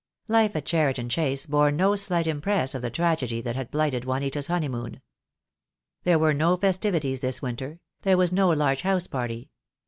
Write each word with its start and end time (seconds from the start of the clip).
Life 0.27 0.55
at 0.55 0.65
Cheriton 0.65 1.09
Chase 1.09 1.45
bore 1.45 1.71
no 1.71 1.95
slight 1.95 2.25
impress 2.25 2.73
of 2.73 2.81
the 2.81 2.89
tragedy 2.89 3.39
that 3.41 3.55
had 3.55 3.69
blighted 3.69 4.03
Juanita's 4.03 4.47
honeymoon. 4.47 4.99
There 6.05 6.17
were 6.17 6.33
no 6.33 6.57
festivities 6.57 7.21
this 7.21 7.43
winter; 7.43 7.81
there 8.01 8.17
was 8.17 8.31
no 8.31 8.49
large 8.49 8.81
house 8.81 9.05
party. 9.05 9.51